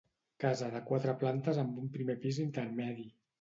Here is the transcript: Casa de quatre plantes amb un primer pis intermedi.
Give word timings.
Casa 0.43 0.69
de 0.75 0.79
quatre 0.87 1.15
plantes 1.25 1.59
amb 1.65 1.77
un 1.83 1.93
primer 1.99 2.17
pis 2.25 2.41
intermedi. 2.47 3.07